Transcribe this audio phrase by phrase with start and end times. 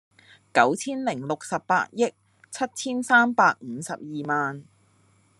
[0.51, 2.15] 九千零六十八億
[2.49, 4.65] 七千三百五十二萬